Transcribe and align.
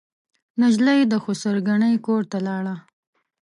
نجلۍ 0.61 0.99
د 1.11 1.13
خسر 1.23 1.55
ګنې 1.67 1.91
کورته 2.05 2.37
لاړه. 2.47 2.75